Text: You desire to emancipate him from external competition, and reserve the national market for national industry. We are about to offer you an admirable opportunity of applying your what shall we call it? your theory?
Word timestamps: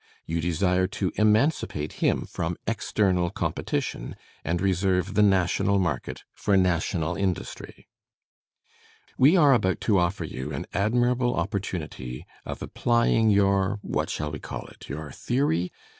You 0.25 0.41
desire 0.41 0.87
to 0.97 1.11
emancipate 1.13 1.93
him 2.01 2.25
from 2.25 2.57
external 2.65 3.29
competition, 3.29 4.15
and 4.43 4.59
reserve 4.59 5.13
the 5.13 5.21
national 5.21 5.77
market 5.77 6.23
for 6.33 6.57
national 6.57 7.15
industry. 7.15 7.87
We 9.19 9.37
are 9.37 9.53
about 9.53 9.79
to 9.81 9.99
offer 9.99 10.23
you 10.23 10.51
an 10.53 10.65
admirable 10.73 11.35
opportunity 11.35 12.25
of 12.47 12.63
applying 12.63 13.29
your 13.29 13.77
what 13.83 14.09
shall 14.09 14.31
we 14.31 14.39
call 14.39 14.65
it? 14.69 14.89
your 14.89 15.11
theory? 15.11 15.71